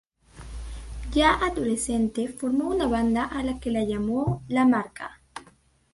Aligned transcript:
Ya 1.13 1.35
adolescente 1.43 2.27
formó 2.27 2.69
una 2.69 2.87
banda 2.87 3.25
a 3.25 3.43
la 3.43 3.59
que 3.59 3.69
llamó 3.85 4.41
La 4.47 4.65
Marca. 4.65 5.21